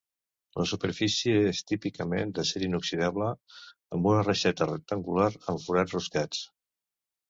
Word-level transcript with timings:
La 0.61 0.63
superfície 0.69 1.35
és 1.49 1.59
típicament 1.73 2.33
d'acer 2.39 2.63
inoxidable 2.69 3.29
amb 3.37 4.11
una 4.15 4.27
reixeta 4.27 4.73
rectangular 4.75 5.33
amb 5.41 5.67
forats 5.71 5.99
roscats. 6.03 6.47